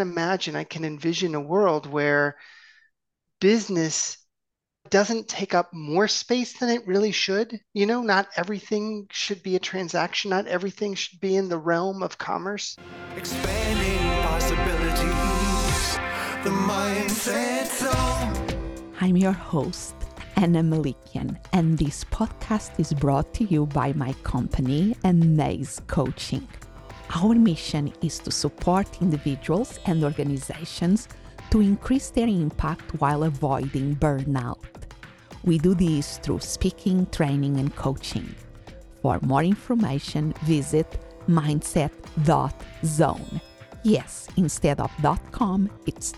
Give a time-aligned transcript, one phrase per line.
[0.00, 2.36] imagine, I can envision a world where
[3.40, 4.18] business
[4.90, 7.60] doesn't take up more space than it really should.
[7.74, 12.04] You know, not everything should be a transaction, not everything should be in the realm
[12.04, 12.76] of commerce.
[13.16, 15.98] Expanding possibilities,
[16.44, 18.94] the mindset zone.
[19.00, 19.96] I'm your host,
[20.36, 26.46] Ana Melikian, and this podcast is brought to you by my company, Amaze Coaching.
[27.14, 31.08] Our mission is to support individuals and organizations
[31.50, 34.58] to increase their impact while avoiding burnout.
[35.42, 38.34] We do this through speaking, training, and coaching.
[39.00, 41.80] For more information, visit mindset.zone.
[43.84, 44.90] Yes, instead of
[45.32, 46.12] .com, it's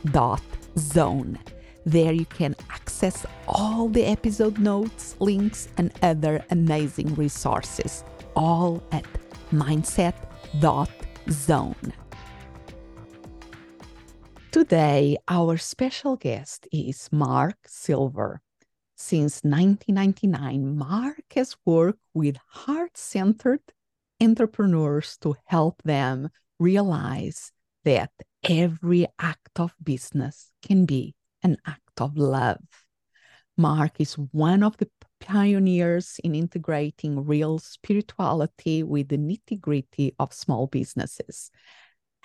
[0.77, 1.39] .zone.
[1.87, 8.03] There you can access all the episode notes, links, and other amazing resources,
[8.35, 9.05] all at
[9.53, 10.30] mindset.zone
[11.31, 11.93] zone.
[14.51, 18.41] Today, our special guest is Mark Silver.
[18.97, 23.63] Since 1999, Mark has worked with heart centered
[24.21, 27.53] entrepreneurs to help them realize
[27.85, 28.11] that
[28.43, 32.59] every act of business can be an act of love.
[33.57, 34.89] Mark is one of the
[35.21, 41.51] pioneers in integrating real spirituality with the nitty gritty of small businesses.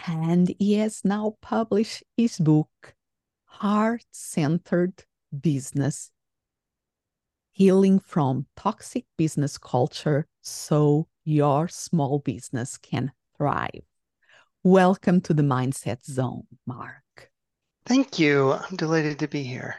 [0.08, 2.96] And he has now published his book,
[3.46, 5.04] Heart Centered
[5.40, 6.12] Business
[7.52, 13.86] Healing from Toxic Business Culture So Your Small Business Can Thrive.
[14.62, 17.32] Welcome to the Mindset Zone, Mark.
[17.86, 18.52] Thank you.
[18.52, 19.76] I'm delighted to be here.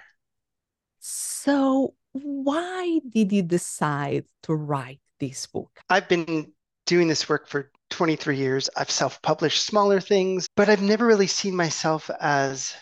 [1.00, 5.70] So, why did you decide to write this book?
[5.88, 6.52] I've been
[6.86, 8.70] doing this work for 23 years.
[8.76, 12.74] I've self published smaller things, but I've never really seen myself as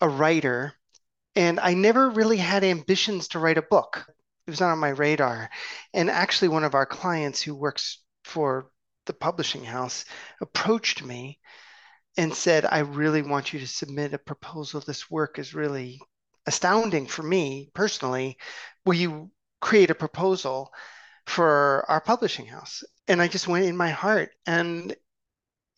[0.00, 0.72] a writer.
[1.34, 4.06] And I never really had ambitions to write a book.
[4.46, 5.50] It was not on my radar.
[5.92, 8.70] And actually, one of our clients who works for
[9.06, 10.04] the publishing house
[10.40, 11.38] approached me
[12.16, 14.80] and said, I really want you to submit a proposal.
[14.80, 16.00] This work is really
[16.46, 18.38] astounding for me personally.
[18.84, 19.30] Will you
[19.60, 20.72] create a proposal
[21.26, 22.84] for our publishing house?
[23.08, 24.94] And I just went in my heart and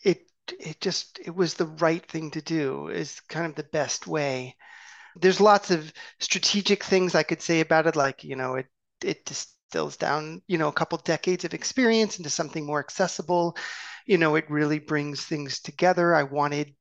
[0.02, 0.22] it
[0.60, 4.56] it just it was the right thing to do is kind of the best way
[5.16, 8.66] there's lots of strategic things i could say about it like you know it
[9.02, 13.56] it distills down you know a couple decades of experience into something more accessible
[14.06, 16.74] you know it really brings things together i wanted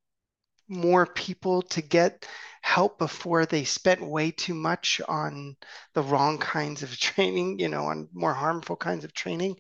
[0.67, 2.27] more people to get
[2.61, 5.55] help before they spent way too much on
[5.93, 9.55] the wrong kinds of training, you know, on more harmful kinds of training.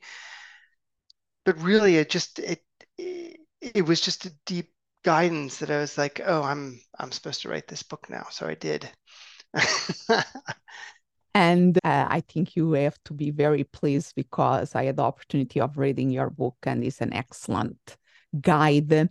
[1.45, 2.61] But really, it just it
[3.61, 4.73] it was just a deep
[5.03, 8.47] guidance that I was like, oh, I'm I'm supposed to write this book now, so
[8.47, 8.89] I did.
[11.33, 15.61] and uh, I think you have to be very pleased because I had the opportunity
[15.61, 17.95] of reading your book, and it's an excellent
[18.41, 19.09] guide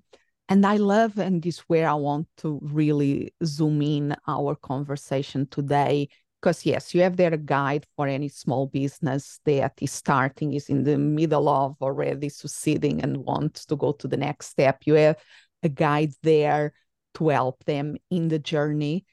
[0.49, 6.09] and I love, and this where I want to really zoom in our conversation today.
[6.41, 10.69] Because, yes, you have there a guide for any small business that is starting, is
[10.69, 14.83] in the middle of already succeeding and wants to go to the next step.
[14.85, 15.17] You have
[15.63, 16.73] a guide there
[17.15, 19.07] to help them in the journey.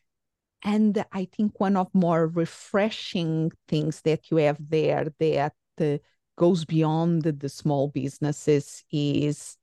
[0.64, 5.98] And I think one of more refreshing things that you have there that uh,
[6.38, 9.58] goes beyond the, the small businesses is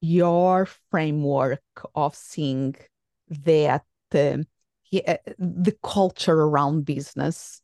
[0.00, 1.62] your framework
[1.94, 2.74] of seeing
[3.28, 3.84] that
[4.14, 4.36] uh,
[5.38, 7.60] the culture around business,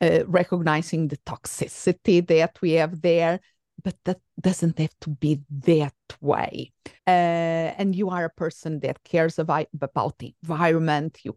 [0.00, 3.40] uh, recognizing the toxicity that we have there,
[3.82, 6.72] but that doesn't have to be that way.
[7.06, 11.36] Uh, and you are a person that cares about, about the environment, you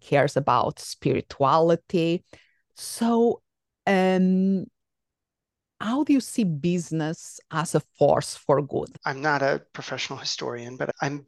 [0.00, 2.24] cares about spirituality.
[2.76, 3.42] So,
[3.86, 4.66] um,
[5.80, 8.90] how do you see business as a force for good?
[9.04, 11.20] I'm not a professional historian, but I've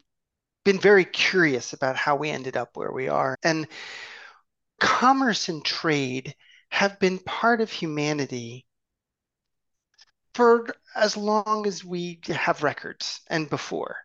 [0.65, 3.37] been very curious about how we ended up where we are.
[3.43, 3.67] And
[4.79, 6.35] commerce and trade
[6.71, 8.67] have been part of humanity
[10.35, 13.97] for as long as we have records and before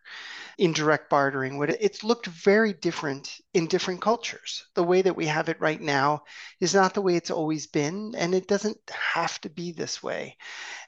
[0.58, 4.64] indirect bartering it's looked very different in different cultures.
[4.74, 6.24] The way that we have it right now
[6.60, 10.36] is not the way it's always been and it doesn't have to be this way.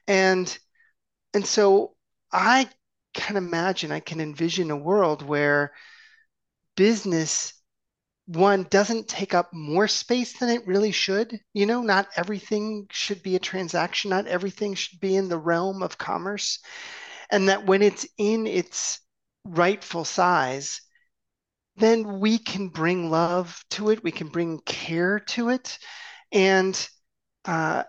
[0.09, 0.59] And
[1.35, 1.95] and so
[2.33, 2.69] i
[3.15, 5.73] can imagine i can envision a world where
[6.77, 7.53] business
[8.27, 11.41] one doesn't take up more space than it really should.
[11.53, 15.83] You know not everything should be a transaction not everything should be in the realm
[15.83, 16.61] of commerce.
[17.31, 19.01] And that when it's in its
[19.51, 20.81] rightful size,
[21.77, 24.05] then we can bring love to it.
[24.05, 25.79] We can bring care to it,
[26.33, 26.89] and
[27.45, 27.85] uh,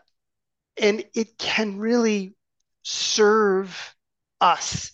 [0.77, 2.35] and it can really
[2.83, 3.95] serve
[4.39, 4.91] us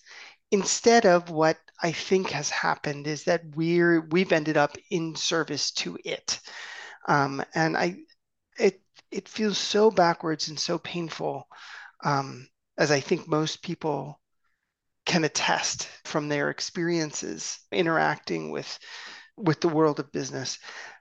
[0.51, 5.71] instead of what I think has happened is that we're we've ended up in service
[5.73, 6.39] to it,
[7.07, 7.97] um, and I
[8.59, 8.81] it
[9.11, 11.47] it feels so backwards and so painful,
[12.03, 12.47] um,
[12.77, 14.19] as I think most people
[15.07, 18.77] can attest from their experiences interacting with
[19.37, 20.59] with the world of business.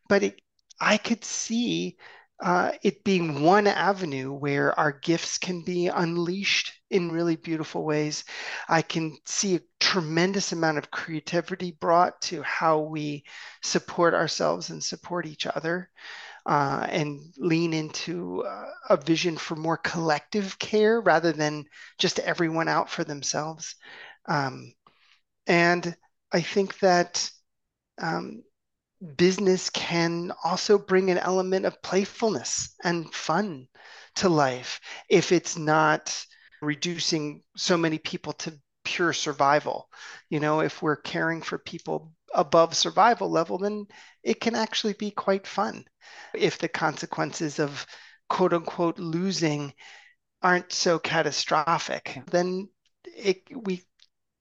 [0.09, 0.41] But it,
[0.81, 1.97] I could see
[2.43, 8.25] uh, it being one avenue where our gifts can be unleashed in really beautiful ways.
[8.69, 13.25] I can see a tremendous amount of creativity brought to how we
[13.63, 15.91] support ourselves and support each other.
[16.47, 21.65] Uh, and lean into uh, a vision for more collective care rather than
[21.99, 23.75] just everyone out for themselves.
[24.27, 24.73] Um,
[25.47, 25.97] and
[26.33, 27.31] I think that
[28.01, 28.43] um,
[29.17, 33.69] business can also bring an element of playfulness and fun
[34.17, 36.25] to life if it's not
[36.63, 39.89] reducing so many people to pure survival.
[40.31, 43.87] You know, if we're caring for people above survival level, then
[44.23, 45.85] it can actually be quite fun.
[46.35, 47.87] If the consequences of
[48.29, 49.75] quote unquote losing
[50.43, 52.69] aren't so catastrophic, then
[53.05, 53.83] it, we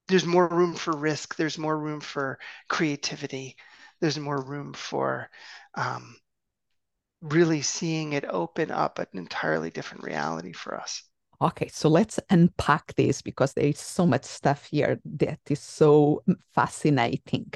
[0.08, 1.34] there's more room for risk.
[1.34, 2.38] There's more room for
[2.68, 3.56] creativity.
[4.00, 5.28] There's more room for
[5.74, 6.16] um,
[7.22, 11.02] really seeing it open up an entirely different reality for us.
[11.40, 16.22] Okay, so let's unpack this because there is so much stuff here that is so
[16.54, 17.52] fascinating.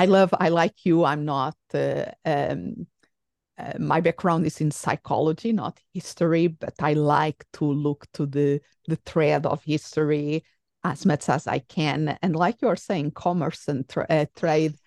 [0.00, 1.04] I love, I like you.
[1.04, 2.86] I'm not, uh, um,
[3.58, 8.62] uh, my background is in psychology, not history, but I like to look to the
[8.88, 10.42] the thread of history
[10.84, 12.16] as much as I can.
[12.22, 14.78] And like you're saying, commerce and tra- uh, trade,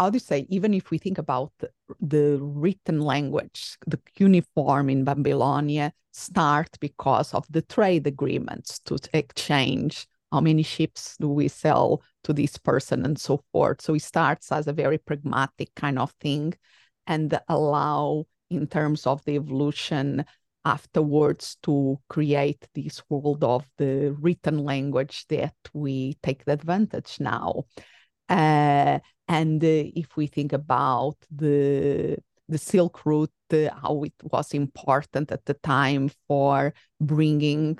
[0.00, 1.68] how do you say, even if we think about the,
[2.00, 10.06] the written language, the cuneiform in Babylonia start because of the trade agreements to exchange
[10.32, 13.82] how many ships do we sell to this person and so forth.
[13.82, 16.54] So it starts as a very pragmatic kind of thing
[17.06, 20.24] and allow in terms of the evolution
[20.64, 27.64] afterwards to create this world of the written language that we take the advantage now.
[28.28, 32.16] Uh, and uh, if we think about the
[32.48, 37.78] the Silk Route, uh, how it was important at the time for bringing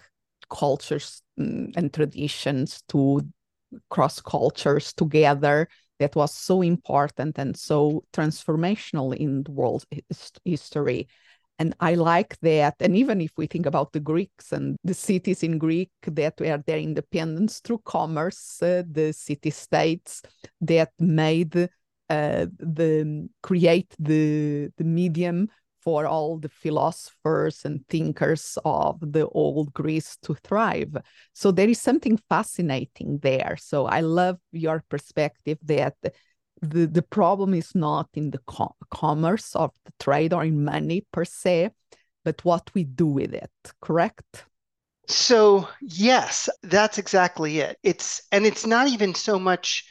[0.53, 3.23] cultures mm, and traditions to
[3.89, 5.69] cross cultures together,
[5.99, 9.85] that was so important and so transformational in the world
[10.45, 11.09] history.
[11.59, 12.75] And I like that.
[12.81, 16.63] And even if we think about the Greeks and the cities in Greek that were
[16.67, 20.23] their independence through commerce, uh, the city states
[20.61, 21.69] that made
[22.09, 25.49] uh, the create the the medium
[25.83, 30.97] for all the philosophers and thinkers of the old Greece to thrive.
[31.33, 33.57] So there is something fascinating there.
[33.59, 35.97] So I love your perspective that
[36.61, 41.05] the, the problem is not in the co- commerce of the trade or in money
[41.13, 41.71] per se,
[42.25, 43.51] but what we do with it,
[43.81, 44.47] correct?
[45.09, 47.77] So, yes, that's exactly it.
[47.83, 49.85] It's and it's not even so much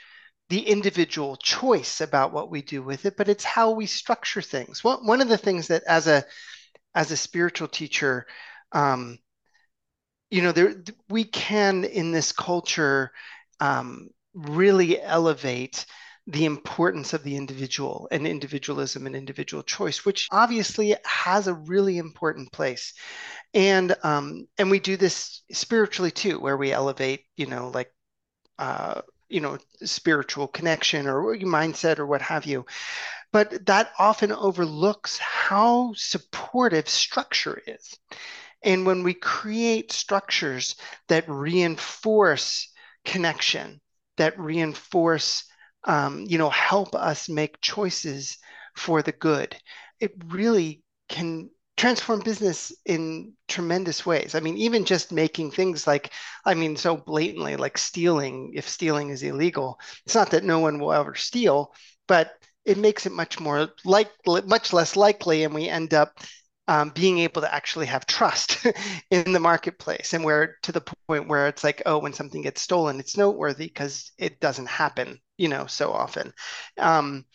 [0.51, 4.83] the individual choice about what we do with it, but it's how we structure things.
[4.83, 6.25] One, one of the things that as a
[6.93, 8.27] as a spiritual teacher,
[8.73, 9.17] um,
[10.29, 13.13] you know, there we can in this culture
[13.61, 15.85] um, really elevate
[16.27, 21.97] the importance of the individual and individualism and individual choice, which obviously has a really
[21.97, 22.93] important place.
[23.53, 27.93] And um, and we do this spiritually too, where we elevate, you know, like
[28.59, 32.65] uh, you know, spiritual connection or mindset or what have you.
[33.31, 37.97] But that often overlooks how supportive structure is.
[38.63, 40.75] And when we create structures
[41.07, 42.71] that reinforce
[43.05, 43.81] connection,
[44.17, 45.45] that reinforce
[45.85, 48.37] um, you know, help us make choices
[48.75, 49.55] for the good.
[49.99, 51.49] It really can
[51.81, 54.35] transform business in tremendous ways.
[54.35, 56.11] I mean, even just making things like,
[56.45, 60.77] I mean, so blatantly like stealing, if stealing is illegal, it's not that no one
[60.77, 61.73] will ever steal,
[62.07, 62.33] but
[62.65, 66.19] it makes it much more like much less likely, and we end up
[66.67, 68.63] um, being able to actually have trust
[69.09, 72.61] in the marketplace and where to the point where it's like oh when something gets
[72.61, 76.31] stolen it's noteworthy because it doesn't happen you know so often
[76.77, 77.25] um,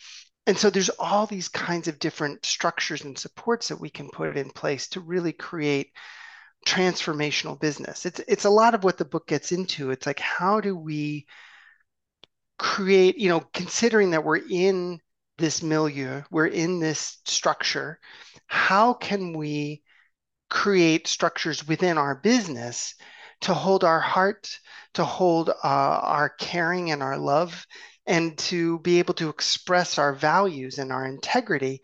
[0.47, 4.37] and so there's all these kinds of different structures and supports that we can put
[4.37, 5.91] in place to really create
[6.65, 8.05] transformational business.
[8.05, 9.91] It's it's a lot of what the book gets into.
[9.91, 11.27] It's like how do we
[12.57, 14.99] create, you know, considering that we're in
[15.37, 17.99] this milieu, we're in this structure,
[18.47, 19.83] how can we
[20.49, 22.95] create structures within our business
[23.41, 24.59] to hold our heart,
[24.95, 27.65] to hold uh, our caring and our love,
[28.05, 31.81] and to be able to express our values and our integrity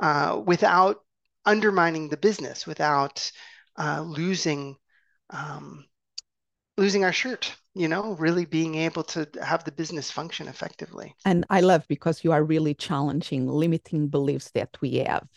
[0.00, 1.00] uh, without
[1.44, 3.30] undermining the business, without
[3.76, 4.76] uh, losing
[5.30, 5.84] um,
[6.76, 11.14] losing our shirt you know really being able to have the business function effectively.
[11.24, 15.28] And i love because you are really challenging limiting beliefs that we have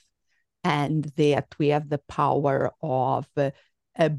[0.64, 3.52] and that we have the power of uh,
[3.98, 4.10] uh,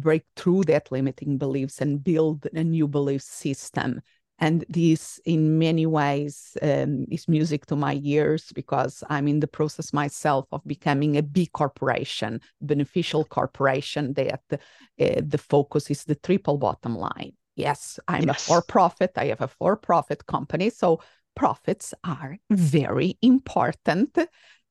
[0.00, 4.00] break through that limiting beliefs and build a new belief system.
[4.40, 9.48] And this in many ways um, is music to my ears because i'm in the
[9.48, 14.56] process myself of becoming a b corporation beneficial corporation that uh,
[14.98, 17.32] the focus is the triple bottom line.
[17.56, 18.40] Yes i'm yes.
[18.40, 20.70] a for profit i have a for profit company.
[20.70, 21.00] So
[21.38, 24.18] profits are very important.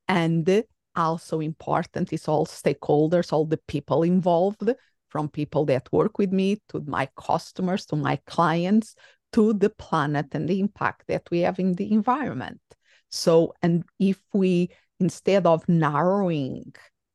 [0.08, 0.64] And
[0.96, 4.70] also important is all stakeholders all the people involved
[5.10, 8.96] from people that work with me to my customers to my clients
[9.34, 12.62] to the planet and the impact that we have in the environment.
[13.10, 16.74] So, and if we, instead of narrowing,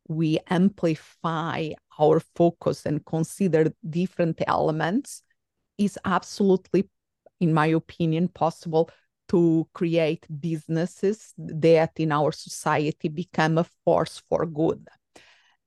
[0.09, 5.23] we amplify our focus and consider different elements,
[5.79, 6.89] is absolutely,
[7.41, 8.91] in my opinion, possible
[9.29, 14.87] to create businesses that in our society become a force for good.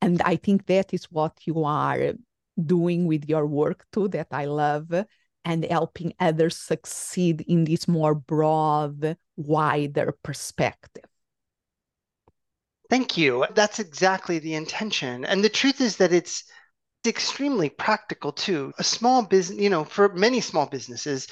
[0.06, 2.14] And I think that is what you are
[2.64, 4.94] doing with your work too, that I love
[5.44, 11.06] and helping others succeed in this more broad, wider perspective.
[12.88, 13.48] Thank you.
[13.56, 15.26] That's exactly the intention.
[15.26, 16.44] And the truth is that it's
[17.04, 18.74] extremely practical too.
[18.78, 21.28] A small business, you know, for many small businesses,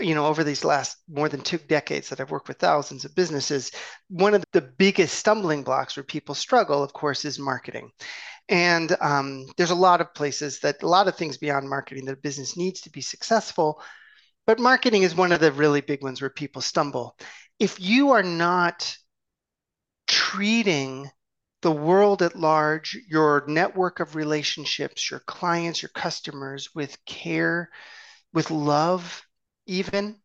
[0.00, 3.14] you know, over these last more than two decades that I've worked with thousands of
[3.14, 3.70] businesses,
[4.08, 7.90] one of the biggest stumbling blocks where people struggle, of course, is marketing.
[8.48, 12.18] And um, there's a lot of places that a lot of things beyond marketing that
[12.18, 13.80] a business needs to be successful.
[14.46, 17.16] But marketing is one of the really big ones where people stumble.
[17.58, 18.96] If you are not
[20.08, 21.08] treating
[21.62, 27.70] the world at large, your network of relationships, your clients, your customers with care,
[28.32, 29.22] with love,
[29.70, 30.16] even,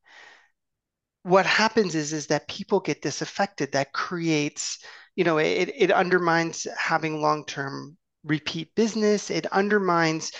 [1.24, 3.72] what happens is is that people get disaffected.
[3.72, 4.84] That creates,
[5.16, 10.32] you know, it, it undermines having long-term repeat business, it undermines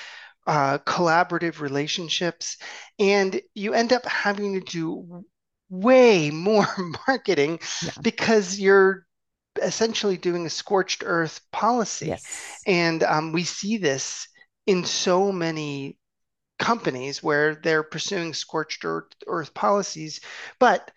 [0.48, 2.58] uh, collaborative relationships,
[3.00, 5.24] and you end up having to do
[5.70, 6.68] way more
[7.08, 7.92] marketing yeah.
[8.02, 9.06] because you're
[9.62, 12.08] essentially doing a scorched earth policy.
[12.08, 12.62] Yes.
[12.68, 14.28] And um, we see this
[14.68, 15.98] in so many
[16.60, 20.22] companies where they're pursuing scorched earth, earth policies,
[20.60, 20.92] but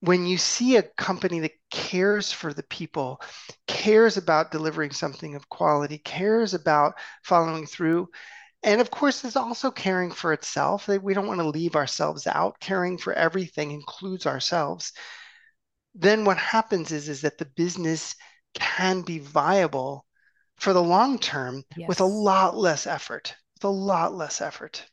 [0.00, 3.20] when you see a company that cares for the people,
[3.66, 8.08] cares about delivering something of quality, cares about following through,
[8.62, 10.88] and of course is also caring for itself.
[10.88, 12.58] We don't want to leave ourselves out.
[12.60, 14.92] Caring for everything includes ourselves.
[15.94, 18.14] Then what happens is, is that the business
[18.54, 20.04] can be viable
[20.56, 21.88] for the long term yes.
[21.88, 24.86] with a lot less effort, with a lot less effort.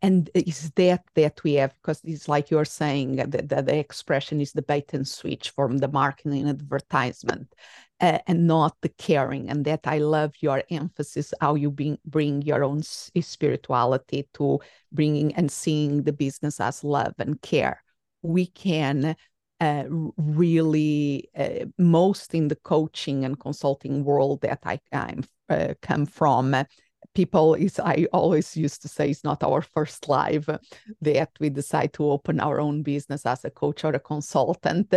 [0.00, 4.40] And is that that we have because it's like you're saying that the, the, expression
[4.40, 7.54] is the bait and switch from the marketing advertisement
[8.00, 9.50] uh, and not the caring.
[9.50, 15.34] And that i love your emphasis how you bring, bring your own spirituality to bringing
[15.34, 17.82] and seeing the business as love and care.
[18.22, 19.16] We can
[19.60, 19.84] uh,
[20.16, 25.16] really uh, most in the coaching and consulting world that I, I
[25.50, 26.56] uh, come from
[27.14, 30.48] people is i always used to say it's not our first live
[31.00, 34.94] that we decide to open our own business as a coach or a consultant.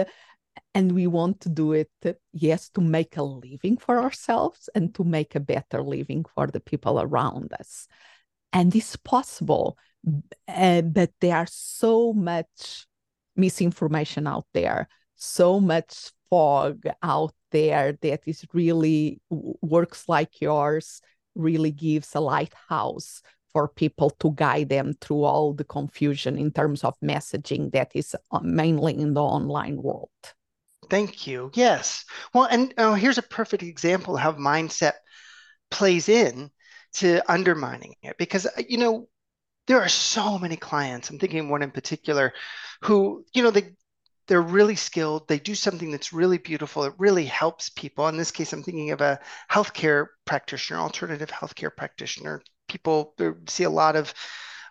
[0.74, 1.92] And we want to do it
[2.34, 6.60] yes to make a living for ourselves and to make a better living for the
[6.60, 7.88] people around us.
[8.54, 9.78] And it's possible
[10.48, 12.88] uh, but there are so much
[13.36, 21.02] misinformation out there so much fog out there that is really works like yours
[21.38, 23.22] really gives a lighthouse
[23.54, 28.16] for people to guide them through all the confusion in terms of messaging that is
[28.32, 30.10] uh, mainly in the online world.
[30.90, 31.52] Thank you.
[31.54, 32.06] Yes.
[32.34, 34.94] Well, and uh, here's a perfect example how mindset
[35.72, 36.50] plays in
[36.94, 39.08] to undermining it because, uh, you know,
[39.68, 41.10] there are so many clients.
[41.10, 42.34] I'm thinking one in particular
[42.84, 43.72] who, you know, they
[44.28, 45.28] they're really skilled.
[45.28, 46.84] They do something that's really beautiful.
[46.84, 48.08] It really helps people.
[48.08, 49.20] In this case, I'm thinking of a
[49.50, 52.42] healthcare practitioner, alternative healthcare practitioner.
[52.68, 53.16] People
[53.48, 54.14] see a lot of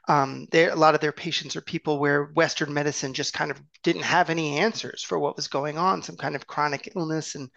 [0.08, 4.04] Um, a lot of their patients are people where Western medicine just kind of didn't
[4.04, 7.50] have any answers for what was going on, some kind of chronic illness and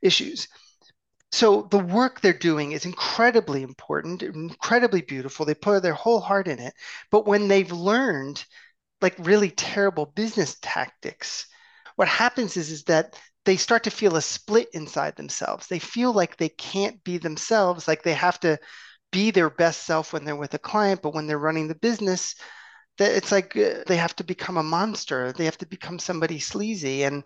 [0.00, 0.46] issues.
[1.32, 5.44] So the work they're doing is incredibly important, incredibly beautiful.
[5.44, 6.74] They put their whole heart in it.
[7.10, 8.44] But when they've learned
[9.00, 11.46] like really terrible business tactics,
[11.96, 15.66] what happens is, is that they start to feel a split inside themselves.
[15.66, 18.58] They feel like they can't be themselves, like they have to
[19.10, 22.34] be their best self when they're with a client, but when they're running the business,
[22.98, 25.32] that it's like uh, they have to become a monster.
[25.32, 27.04] They have to become somebody sleazy.
[27.04, 27.24] And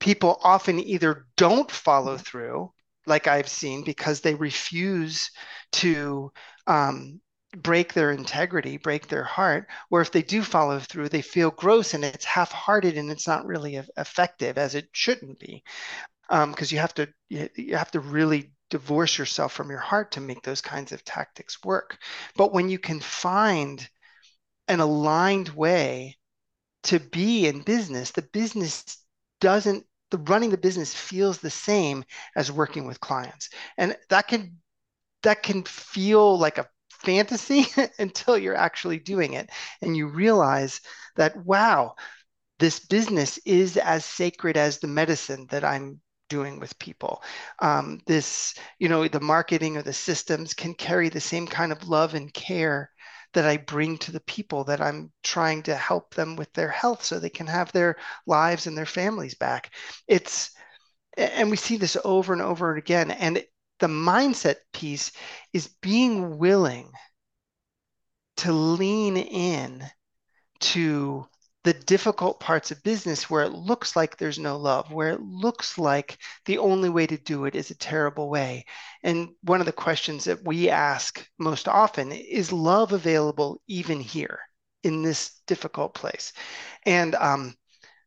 [0.00, 2.72] people often either don't follow through
[3.06, 5.30] like I've seen, because they refuse
[5.72, 6.32] to
[6.66, 7.20] um,
[7.62, 11.94] break their integrity, break their heart, or if they do follow through, they feel gross
[11.94, 15.62] and it's half hearted and it's not really effective as it shouldn't be.
[16.28, 20.12] Because um, you have to you, you have to really divorce yourself from your heart
[20.12, 21.98] to make those kinds of tactics work.
[22.36, 23.88] But when you can find
[24.68, 26.18] an aligned way
[26.84, 28.98] to be in business, the business
[29.40, 32.04] doesn't the running the business feels the same
[32.36, 33.50] as working with clients.
[33.76, 34.58] And that can
[35.22, 36.68] that can feel like a
[37.06, 37.66] fantasy
[38.00, 39.50] until you're actually doing it
[39.82, 40.82] and you realize
[41.16, 41.96] that wow,
[42.58, 47.22] this business is as sacred as the medicine that I'm doing with people.
[47.60, 51.88] Um, this, you know, the marketing or the systems can carry the same kind of
[51.88, 52.90] love and care
[53.34, 57.04] that I bring to the people that I'm trying to help them with their health
[57.04, 57.96] so they can have their
[58.26, 59.72] lives and their families back.
[60.08, 60.50] It's,
[61.16, 63.10] and we see this over and over again.
[63.10, 63.44] And
[63.80, 65.12] the mindset piece
[65.52, 66.90] is being willing
[68.38, 69.84] to lean in
[70.60, 71.26] to
[71.64, 75.76] the difficult parts of business where it looks like there's no love, where it looks
[75.78, 78.64] like the only way to do it is a terrible way.
[79.02, 84.38] And one of the questions that we ask most often is love available even here
[84.84, 86.32] in this difficult place?
[86.84, 87.56] And, um,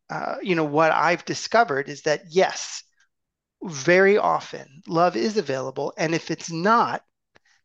[0.09, 2.83] uh, you know, what I've discovered is that yes,
[3.63, 5.93] very often love is available.
[5.97, 7.03] And if it's not,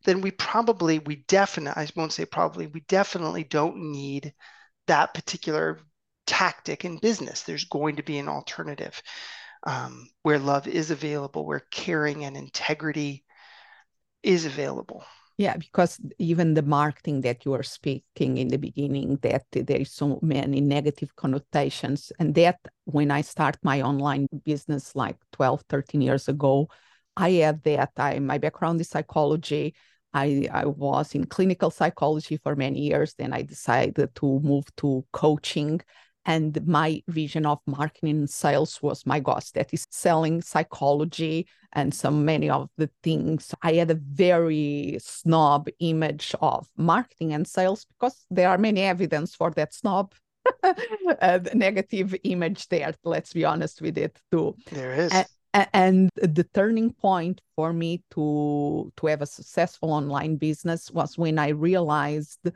[0.03, 4.33] then we probably, we definitely, I won't say probably, we definitely don't need
[4.87, 5.79] that particular
[6.27, 7.43] tactic in business.
[7.43, 9.01] There's going to be an alternative
[9.63, 13.23] um, where love is available, where caring and integrity
[14.21, 15.03] is available.
[15.37, 19.91] Yeah, because even the marketing that you were speaking in the beginning, that there is
[19.91, 22.11] so many negative connotations.
[22.19, 26.69] And that when I start my online business like 12, 13 years ago,
[27.17, 27.91] I had that.
[27.97, 29.75] I my background is psychology.
[30.13, 33.13] I, I was in clinical psychology for many years.
[33.15, 35.81] Then I decided to move to coaching.
[36.25, 41.93] And my vision of marketing and sales was my gosh, that is selling psychology and
[41.93, 43.53] so many of the things.
[43.61, 49.35] I had a very snob image of marketing and sales because there are many evidence
[49.35, 50.13] for that snob
[50.63, 52.93] uh, negative image there.
[53.03, 54.55] Let's be honest with it too.
[54.71, 55.11] There is.
[55.13, 61.17] And, and the turning point for me to to have a successful online business was
[61.17, 62.49] when i realized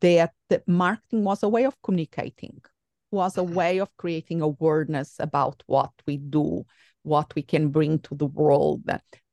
[0.00, 0.32] that
[0.66, 2.62] marketing was a way of communicating
[3.10, 6.64] was a way of creating awareness about what we do
[7.02, 8.82] what we can bring to the world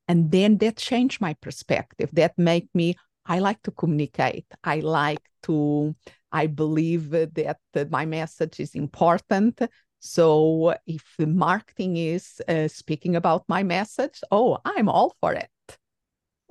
[0.08, 5.22] and then that changed my perspective that made me i like to communicate i like
[5.44, 5.94] to
[6.32, 7.58] i believe that
[7.90, 9.62] my message is important
[10.00, 15.50] so if the marketing is uh, speaking about my message, oh, I'm all for it.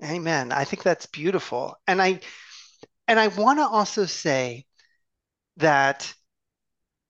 [0.05, 0.53] Amen.
[0.53, 1.75] I think that's beautiful.
[1.87, 2.21] And I
[3.09, 4.67] and I want to also say
[5.57, 6.13] that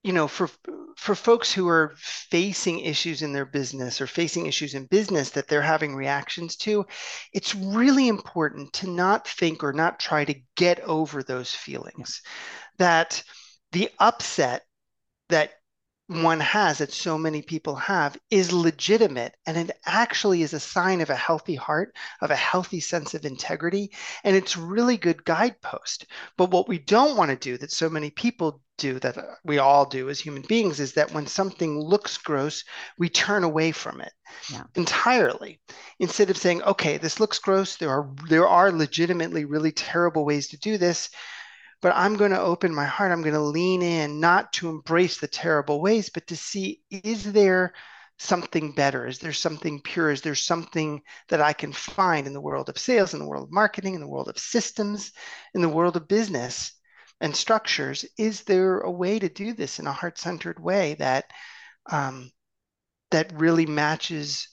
[0.07, 0.49] you know for
[0.97, 5.49] for folks who are facing issues in their business or facing issues in business that
[5.49, 6.87] they're having reactions to
[7.33, 12.23] it's really important to not think or not try to get over those feelings.
[12.79, 13.23] That
[13.73, 14.65] the upset
[15.29, 15.55] that
[16.07, 21.01] one has that so many people have is legitimate and it actually is a sign
[21.01, 23.91] of a healthy heart of a healthy sense of integrity
[24.23, 26.07] and it's really good guidepost.
[26.37, 29.87] But what we don't want to do that so many people do that we all
[29.87, 32.65] do as human beings is that when something looks gross
[32.99, 34.13] we turn away from it
[34.53, 34.65] yeah.
[34.75, 35.61] entirely
[35.99, 40.49] instead of saying okay this looks gross there are there are legitimately really terrible ways
[40.49, 41.09] to do this
[41.83, 43.13] but I'm going to open my heart.
[43.13, 47.33] I'm going to lean in, not to embrace the terrible ways, but to see is
[47.33, 47.75] there
[48.19, 49.07] something better?
[49.07, 50.11] Is there something pure?
[50.11, 53.45] Is there something that I can find in the world of sales, in the world
[53.45, 55.13] of marketing, in the world of systems,
[55.55, 56.73] in the world of business
[57.21, 58.05] and structures?
[58.19, 61.25] Is there a way to do this in a heart centered way that
[61.91, 62.31] um,
[63.11, 64.49] that really matches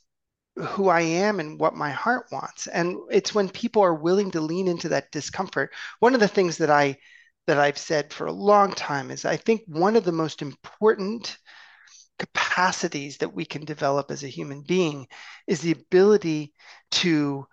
[0.56, 2.68] who I am and what my heart wants?
[2.68, 5.72] And it's when people are willing to lean into that discomfort.
[6.00, 6.98] One of the things that I
[7.48, 11.38] that I've said for a long time is I think one of the most important
[12.20, 15.08] capacities that we can develop as a human being
[15.48, 16.54] is the ability
[16.92, 17.46] to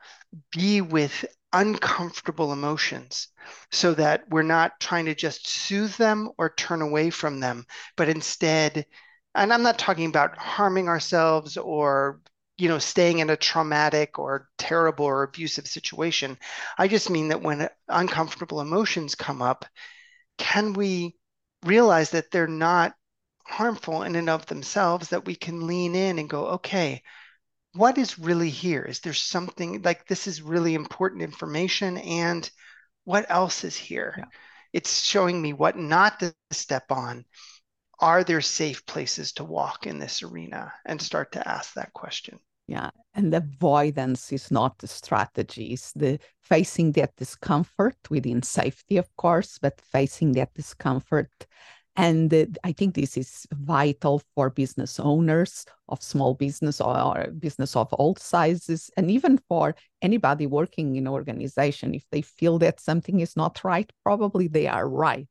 [0.52, 3.28] be with uncomfortable emotions
[3.72, 7.66] so that we're not trying to just soothe them or turn away from them,
[7.96, 8.86] but instead,
[9.34, 12.20] and I'm not talking about harming ourselves or
[12.58, 16.38] you know staying in a traumatic or terrible or abusive situation.
[16.78, 19.64] I just mean that when uncomfortable emotions come up
[20.38, 21.16] can we
[21.64, 22.94] realize that they're not
[23.44, 27.02] harmful in and of themselves that we can lean in and go okay
[27.74, 28.82] what is really here?
[28.82, 31.98] Is there something like this is really important information?
[31.98, 32.48] And
[33.04, 34.14] what else is here?
[34.18, 34.24] Yeah.
[34.72, 37.24] It's showing me what not to step on.
[37.98, 40.72] Are there safe places to walk in this arena?
[40.86, 42.38] And start to ask that question.
[42.66, 42.90] Yeah.
[43.14, 49.58] And avoidance is not the strategy, it's the facing that discomfort within safety, of course,
[49.60, 51.30] but facing that discomfort
[52.00, 57.76] and uh, I think this is vital for business owners of small business or business
[57.76, 61.94] of all sizes, and even for anybody working in organization.
[61.94, 65.28] If they feel that something is not right, probably they are right,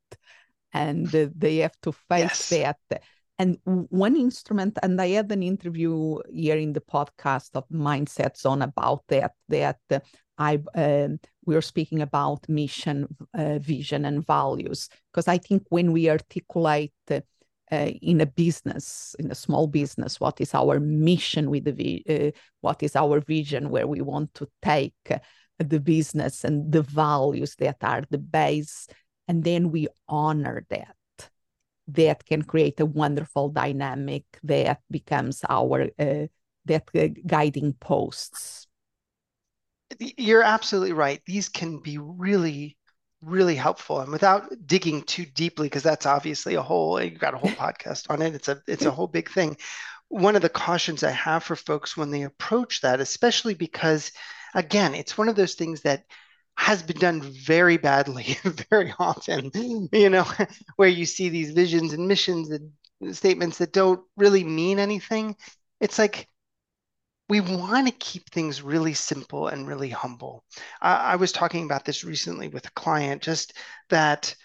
[0.72, 2.78] and uh, they have to face yes.
[2.90, 3.02] that.
[3.40, 3.58] And
[3.90, 9.04] one instrument, and I had an interview here in the podcast of Mindset Zone about
[9.08, 9.32] that.
[9.48, 10.00] That uh,
[10.38, 15.92] I um, we are speaking about mission, uh, vision, and values because I think when
[15.92, 17.22] we articulate uh,
[17.72, 22.32] in a business, in a small business, what is our mission with the uh,
[22.62, 24.94] what is our vision, where we want to take
[25.58, 28.88] the business, and the values that are the base,
[29.28, 30.96] and then we honor that.
[31.88, 36.28] That can create a wonderful dynamic that becomes our uh,
[36.66, 38.69] that uh, guiding posts
[40.00, 41.22] you're absolutely right.
[41.26, 42.78] These can be really,
[43.22, 44.00] really helpful.
[44.00, 48.10] And without digging too deeply, because that's obviously a whole you've got a whole podcast
[48.10, 48.36] on it.
[48.36, 49.58] It's a it's a whole big thing.
[50.08, 54.12] One of the cautions I have for folks when they approach that, especially because
[54.56, 56.04] again, it's one of those things that
[56.56, 58.38] has been done very badly
[58.70, 59.50] very often,
[59.94, 60.26] you know,
[60.76, 65.36] where you see these visions and missions and statements that don't really mean anything.
[65.80, 66.28] It's like
[67.30, 70.44] we want to keep things really simple and really humble.
[70.82, 73.54] Uh, I was talking about this recently with a client, just
[73.90, 74.36] that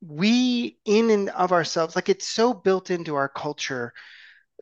[0.00, 3.92] we, in and of ourselves, like it's so built into our culture,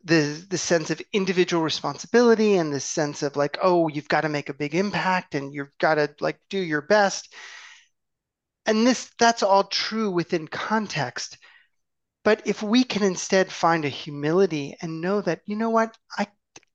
[0.04, 4.28] the the sense of individual responsibility and the sense of like, oh, you've got to
[4.28, 7.34] make a big impact and you've got to like do your best.
[8.66, 11.38] And this that's all true within context.
[12.24, 16.26] But if we can instead find a humility and know that, you know what, I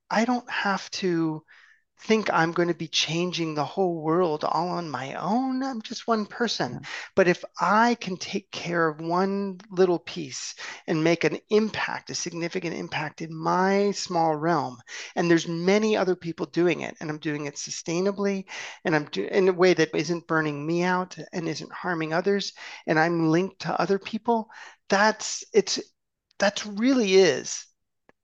[0.10, 1.44] I don't have to
[2.02, 5.64] think I'm going to be changing the whole world all on my own.
[5.64, 6.82] I'm just one person.
[7.16, 10.56] But if I can take care of one little piece
[10.88, 14.78] and make an impact, a significant impact in my small realm,
[15.16, 18.46] and there's many other people doing it, and I'm doing it sustainably,
[18.84, 22.54] and I'm doing in a way that isn't burning me out and isn't harming others,
[22.86, 24.50] and I'm linked to other people,
[24.90, 25.80] that's it's
[26.40, 27.66] that really is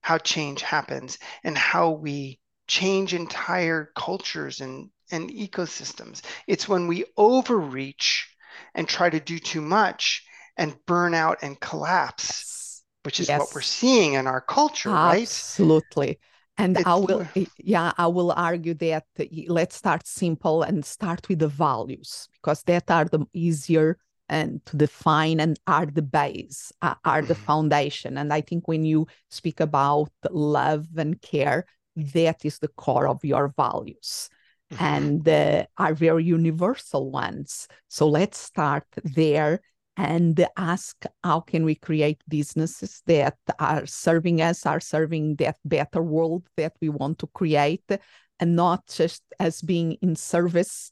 [0.01, 6.21] how change happens and how we change entire cultures and, and ecosystems.
[6.47, 8.27] It's when we overreach
[8.75, 10.25] and try to do too much
[10.57, 13.39] and burn out and collapse, which is yes.
[13.39, 14.97] what we're seeing in our culture, Absolutely.
[14.97, 15.21] right?
[15.21, 16.19] Absolutely.
[16.57, 19.05] And it's, I will, yeah, I will argue that
[19.47, 23.97] let's start simple and start with the values because that are the easier
[24.31, 27.43] and to define and are the base, are the mm-hmm.
[27.43, 28.17] foundation.
[28.17, 31.65] And I think when you speak about love and care,
[31.97, 34.29] that is the core of your values
[34.71, 34.83] mm-hmm.
[34.83, 37.67] and uh, are very universal ones.
[37.89, 39.59] So let's start there
[39.97, 46.01] and ask how can we create businesses that are serving us, are serving that better
[46.01, 47.91] world that we want to create,
[48.39, 50.89] and not just as being in service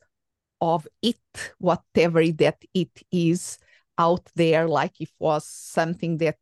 [0.61, 1.17] of it,
[1.57, 3.57] whatever that it is
[3.97, 6.37] out there, like if was something that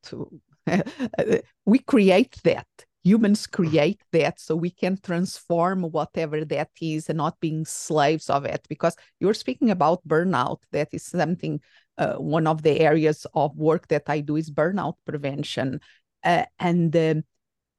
[1.66, 2.68] we create that.
[3.04, 8.44] Humans create that so we can transform whatever that is and not being slaves of
[8.44, 8.66] it.
[8.68, 11.62] Because you're speaking about burnout, that is something,
[11.98, 15.80] uh, one of the areas of work that I do is burnout prevention.
[16.22, 17.24] Uh, and um,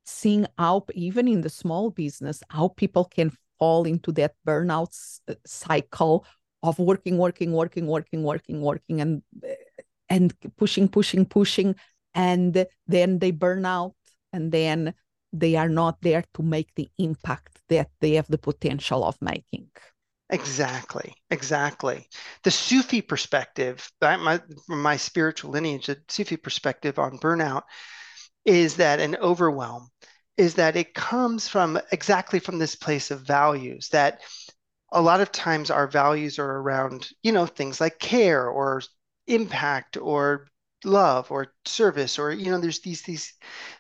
[0.07, 4.95] seeing how, even in the small business, how people can fall into that burnout
[5.29, 6.25] uh, cycle
[6.63, 9.23] of working, working, working, working, working, working, and
[10.09, 11.75] and pushing, pushing, pushing,
[12.15, 13.95] and then they burn out,
[14.33, 14.95] and then
[15.33, 19.69] they are not there to make the impact that they have the potential of making.
[20.31, 22.07] Exactly, exactly.
[22.45, 27.63] The Sufi perspective, my, my spiritual lineage, the Sufi perspective on burnout
[28.45, 29.89] is that an overwhelm
[30.39, 34.21] is that it comes from exactly from this place of values that
[34.93, 38.81] a lot of times our values are around, you know, things like care or
[39.27, 40.47] impact or
[40.85, 43.35] love or service or you know there's these these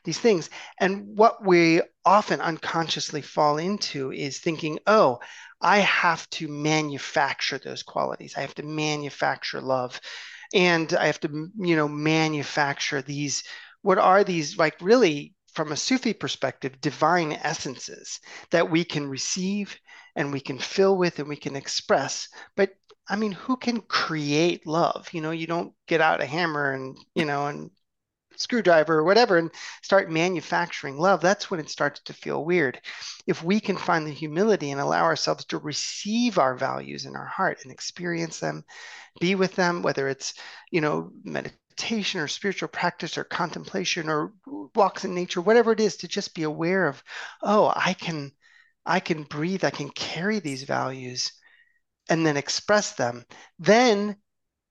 [0.04, 0.50] these things.
[0.80, 5.20] And what we often unconsciously fall into is thinking oh
[5.60, 8.34] i have to manufacture those qualities.
[8.36, 10.00] I have to manufacture love.
[10.52, 13.44] And i have to you know manufacture these
[13.82, 19.78] what are these like really from a sufi perspective divine essences that we can receive
[20.16, 22.70] and we can fill with and we can express but
[23.08, 25.08] I mean, who can create love?
[25.12, 27.70] You know, you don't get out a hammer and, you know, and
[28.36, 29.50] screwdriver or whatever and
[29.82, 31.20] start manufacturing love.
[31.20, 32.80] That's when it starts to feel weird.
[33.26, 37.26] If we can find the humility and allow ourselves to receive our values in our
[37.26, 38.64] heart and experience them,
[39.20, 40.34] be with them, whether it's,
[40.70, 44.32] you know, meditation or spiritual practice or contemplation or
[44.78, 47.02] walks in nature, whatever it is, to just be aware of,
[47.42, 48.32] oh, I can,
[48.86, 51.32] I can breathe, I can carry these values
[52.08, 53.24] and then express them,
[53.58, 54.16] then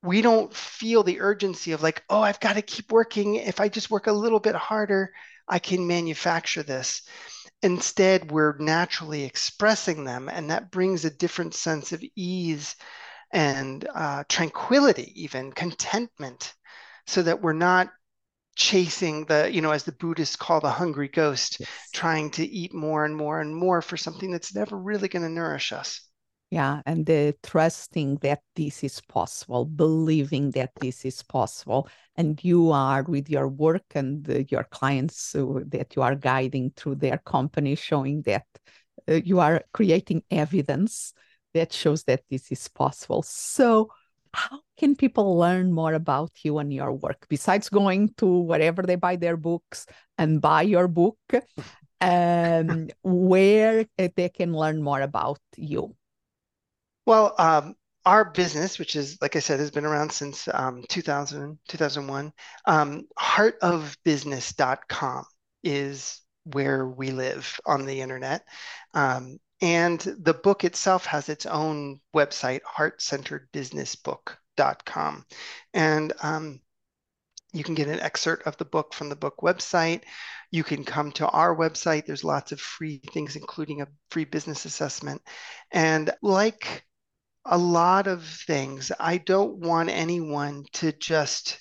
[0.01, 3.35] we don't feel the urgency of like, oh, I've got to keep working.
[3.35, 5.11] If I just work a little bit harder,
[5.47, 7.03] I can manufacture this.
[7.63, 12.75] Instead, we're naturally expressing them, and that brings a different sense of ease
[13.33, 16.53] and uh, tranquility, even contentment,
[17.07, 17.89] so that we're not
[18.57, 21.69] chasing the, you know, as the Buddhists call the hungry ghost, yes.
[21.93, 25.29] trying to eat more and more and more for something that's never really going to
[25.29, 26.01] nourish us.
[26.49, 32.71] Yeah, and the trusting that this is possible, believing that this is possible, and you
[32.71, 37.75] are with your work and your clients uh, that you are guiding through their company,
[37.75, 38.45] showing that
[39.09, 41.13] uh, you are creating evidence
[41.53, 43.23] that shows that this is possible.
[43.23, 43.89] So,
[44.33, 48.95] how can people learn more about you and your work besides going to wherever they
[48.95, 49.85] buy their books
[50.17, 51.17] and buy your book?
[51.99, 55.95] Um, where uh, they can learn more about you?
[57.07, 57.73] Well, um,
[58.05, 62.31] our business, which is, like I said, has been around since um, 2000, 2001,
[62.65, 65.25] um, heartofbusiness.com
[65.63, 68.43] is where we live on the internet.
[68.93, 75.25] Um, and the book itself has its own website, heartcenteredbusinessbook.com.
[75.73, 76.61] And um,
[77.53, 80.03] you can get an excerpt of the book from the book website.
[80.51, 82.05] You can come to our website.
[82.05, 85.23] There's lots of free things, including a free business assessment.
[85.71, 86.85] And like
[87.47, 88.91] a lot of things.
[88.99, 91.59] I don't want anyone to just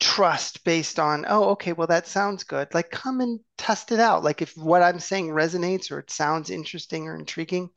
[0.00, 2.72] trust based on, oh, okay, well, that sounds good.
[2.72, 4.22] Like, come and test it out.
[4.22, 7.70] Like, if what I'm saying resonates or it sounds interesting or intriguing,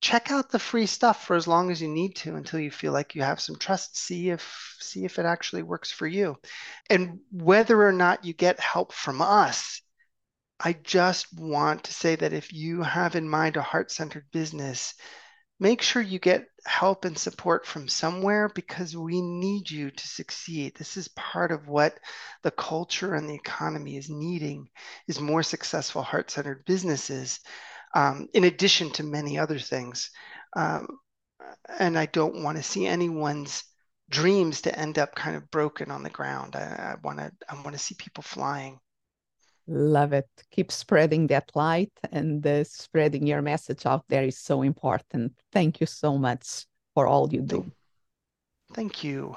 [0.00, 2.92] check out the free stuff for as long as you need to until you feel
[2.92, 3.96] like you have some trust.
[3.96, 6.36] See if see if it actually works for you.
[6.90, 9.80] And whether or not you get help from us,
[10.60, 14.94] I just want to say that if you have in mind a heart-centered business,
[15.58, 20.74] make sure you get help and support from somewhere because we need you to succeed.
[20.74, 21.98] This is part of what
[22.42, 24.68] the culture and the economy is needing
[25.06, 27.40] is more successful heart-centered businesses
[27.94, 30.10] um, in addition to many other things.
[30.56, 30.88] Um,
[31.78, 33.64] and I don't want to see anyone's
[34.10, 36.56] dreams to end up kind of broken on the ground.
[36.56, 38.78] I, want to I want to see people flying.
[39.66, 40.28] Love it.
[40.50, 45.32] Keep spreading that light and uh, spreading your message out there is so important.
[45.52, 47.72] Thank you so much for all you do.
[48.74, 49.36] Thank you.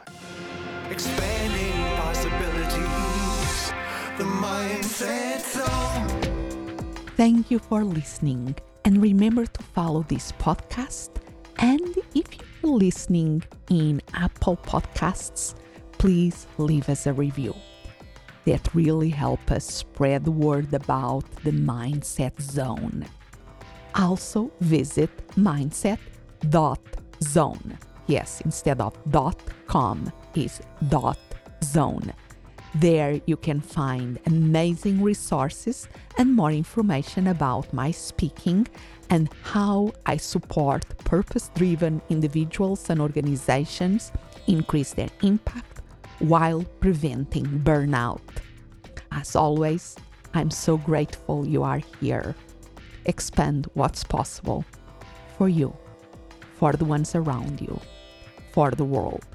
[0.90, 3.74] Expanding possibilities,
[4.18, 6.98] the mindset zone.
[7.16, 8.56] Thank you for listening.
[8.86, 11.10] And remember to follow this podcast.
[11.60, 12.28] And if
[12.62, 15.56] you're listening in Apple Podcasts,
[15.94, 17.56] please leave us a review
[18.48, 23.06] that really help us spread the word about the Mindset Zone.
[23.94, 26.08] Also, visit mindset.zone.
[28.08, 28.94] Yes, instead of
[29.68, 30.62] .com is
[31.62, 32.14] .zone.
[32.76, 38.66] There you can find amazing resources and more information about my speaking
[39.10, 44.14] and how I support purpose driven individuals and organizations
[44.48, 45.77] increase their impact
[46.20, 48.22] while preventing burnout.
[49.12, 49.96] As always,
[50.34, 52.36] I'm so grateful you are here.
[53.06, 54.66] Expand what's possible
[55.38, 55.76] for you,
[56.56, 57.80] for the ones around you,
[58.52, 59.26] for the world.